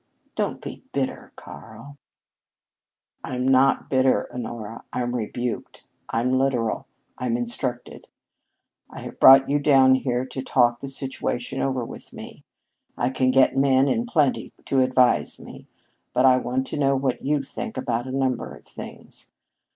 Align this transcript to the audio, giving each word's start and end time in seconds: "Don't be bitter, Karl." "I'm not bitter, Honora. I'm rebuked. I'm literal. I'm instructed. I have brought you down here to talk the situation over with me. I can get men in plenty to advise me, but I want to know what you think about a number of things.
"Don't 0.33 0.63
be 0.63 0.81
bitter, 0.93 1.31
Karl." 1.35 1.95
"I'm 3.23 3.47
not 3.47 3.87
bitter, 3.87 4.27
Honora. 4.33 4.83
I'm 4.91 5.13
rebuked. 5.13 5.85
I'm 6.09 6.31
literal. 6.31 6.87
I'm 7.19 7.37
instructed. 7.37 8.07
I 8.89 9.01
have 9.01 9.19
brought 9.19 9.47
you 9.47 9.59
down 9.59 9.93
here 9.93 10.25
to 10.25 10.41
talk 10.41 10.79
the 10.79 10.89
situation 10.89 11.61
over 11.61 11.85
with 11.85 12.13
me. 12.13 12.43
I 12.97 13.11
can 13.11 13.29
get 13.29 13.55
men 13.55 13.87
in 13.87 14.07
plenty 14.07 14.51
to 14.65 14.81
advise 14.81 15.37
me, 15.37 15.67
but 16.13 16.25
I 16.25 16.37
want 16.37 16.65
to 16.67 16.79
know 16.79 16.95
what 16.95 17.23
you 17.23 17.43
think 17.43 17.77
about 17.77 18.07
a 18.07 18.11
number 18.11 18.55
of 18.55 18.65
things. 18.65 19.29